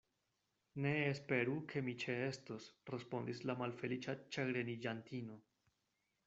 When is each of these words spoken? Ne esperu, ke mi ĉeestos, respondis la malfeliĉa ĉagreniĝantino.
Ne 0.85 0.93
esperu, 1.09 1.57
ke 1.73 1.83
mi 1.87 1.93
ĉeestos, 2.03 2.71
respondis 2.95 3.43
la 3.51 3.57
malfeliĉa 3.61 4.17
ĉagreniĝantino. 4.37 5.39